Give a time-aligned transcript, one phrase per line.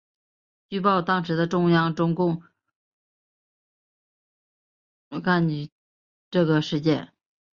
[0.67, 2.45] 据报当时的中共中央政法委书记
[5.09, 5.71] 罗干知道
[6.31, 7.13] 这个事件。